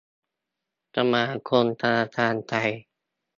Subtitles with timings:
[0.95, 2.71] สมาคมธนาคารไทย